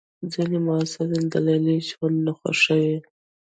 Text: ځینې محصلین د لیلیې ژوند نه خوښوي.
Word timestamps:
ځینې 0.31 0.57
محصلین 0.67 1.25
د 1.33 1.35
لیلیې 1.45 1.79
ژوند 1.89 2.17
نه 2.25 2.31
خوښوي. 2.39 2.97